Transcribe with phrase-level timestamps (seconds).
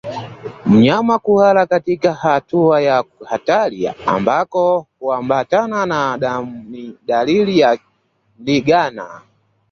[0.65, 7.77] Mnyama kuhara katika hatua ya hatari ambako huambatana na damu ni dalili ya
[8.39, 9.21] ndigana